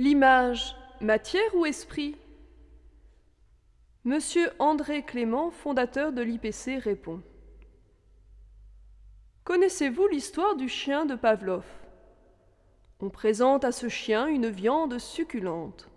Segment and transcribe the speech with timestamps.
[0.00, 2.14] L'image, matière ou esprit?
[4.04, 7.20] Monsieur André Clément, fondateur de l'IPC, répond.
[9.42, 11.64] Connaissez-vous l'histoire du chien de Pavlov?
[13.00, 15.88] On présente à ce chien une viande succulente.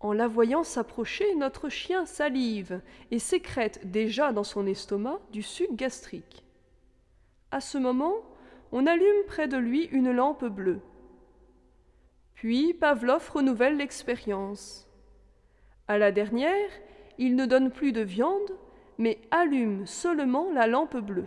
[0.00, 2.80] En la voyant s'approcher, notre chien salive
[3.12, 6.42] et sécrète déjà dans son estomac du suc gastrique.
[7.52, 8.16] À ce moment,
[8.72, 10.80] on allume près de lui une lampe bleue.
[12.38, 14.86] Puis Pavlov renouvelle l'expérience.
[15.88, 16.70] À la dernière,
[17.18, 18.56] il ne donne plus de viande,
[18.96, 21.26] mais allume seulement la lampe bleue.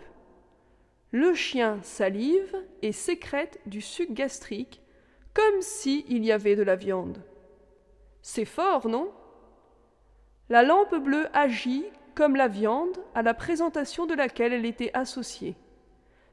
[1.10, 4.80] Le chien salive et sécrète du suc gastrique,
[5.34, 7.22] comme s'il y avait de la viande.
[8.22, 9.12] C'est fort, non?
[10.48, 15.56] La lampe bleue agit comme la viande à la présentation de laquelle elle était associée.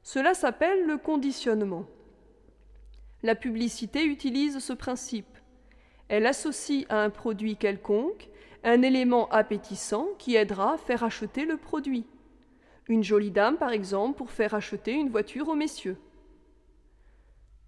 [0.04, 1.84] Cela s'appelle le conditionnement.
[3.22, 5.38] La publicité utilise ce principe.
[6.08, 8.30] Elle associe à un produit quelconque
[8.64, 12.06] un élément appétissant qui aidera à faire acheter le produit.
[12.88, 15.98] Une jolie dame, par exemple, pour faire acheter une voiture aux messieurs.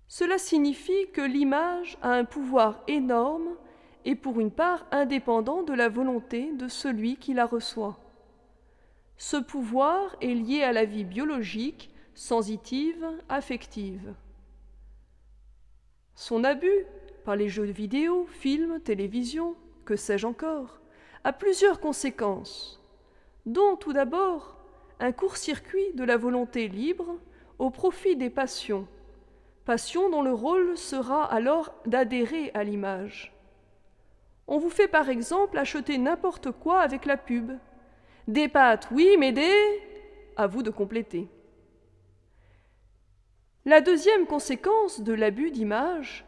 [0.07, 3.55] Cela signifie que l'image a un pouvoir énorme
[4.03, 7.99] et pour une part indépendant de la volonté de celui qui la reçoit.
[9.17, 14.13] Ce pouvoir est lié à la vie biologique, sensitive, affective.
[16.21, 16.85] Son abus,
[17.25, 19.55] par les jeux vidéo, films, télévision,
[19.85, 20.79] que sais-je encore,
[21.23, 22.79] a plusieurs conséquences,
[23.47, 24.55] dont tout d'abord
[24.99, 27.17] un court-circuit de la volonté libre
[27.57, 28.87] au profit des passions,
[29.65, 33.33] passions dont le rôle sera alors d'adhérer à l'image.
[34.47, 37.53] On vous fait par exemple acheter n'importe quoi avec la pub.
[38.27, 39.57] Des pâtes, oui, mais des...
[40.37, 41.27] À vous de compléter.
[43.63, 46.25] La deuxième conséquence de l'abus d'image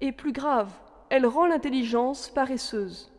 [0.00, 0.70] est plus grave.
[1.10, 3.12] Elle rend l'intelligence paresseuse.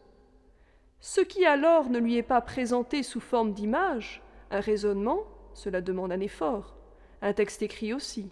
[1.01, 5.19] Ce qui alors ne lui est pas présenté sous forme d'image, un raisonnement,
[5.53, 6.77] cela demande un effort,
[7.21, 8.29] un texte écrit aussi.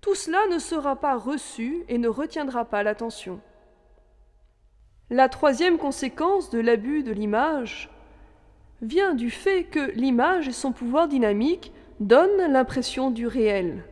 [0.00, 3.42] Tout cela ne sera pas reçu et ne retiendra pas l'attention.
[5.10, 7.90] La troisième conséquence de l'abus de l'image
[8.80, 11.70] vient du fait que l'image et son pouvoir dynamique
[12.00, 13.84] donnent l'impression du réel.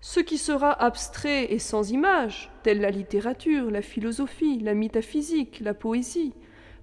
[0.00, 5.74] Ce qui sera abstrait et sans image, telle la littérature, la philosophie, la métaphysique, la
[5.74, 6.32] poésie,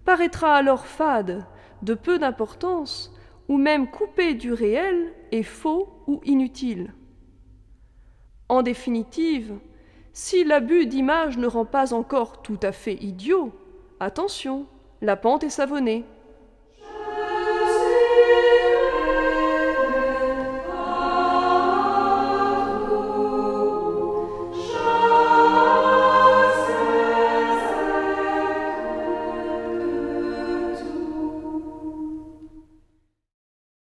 [0.06, 1.46] paraîtra alors fade,
[1.82, 3.14] de peu d'importance,
[3.48, 6.94] ou même coupé du réel et faux ou inutile.
[8.50, 9.58] En définitive,
[10.14, 13.52] si l'abus d'image ne rend pas encore tout à fait idiot,
[14.00, 14.68] attention,
[15.02, 16.06] la pente est savonnée.